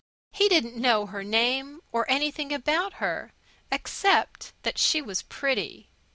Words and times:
He 0.31 0.49
didn't 0.49 0.75
know 0.81 1.05
her 1.05 1.23
name 1.23 1.79
nor 1.93 2.09
anything 2.09 2.51
about 2.51 2.93
her, 2.93 3.33
except 3.71 4.51
that 4.63 4.79
she 4.79 4.99
was 4.99 5.21
pretty. 5.21 5.89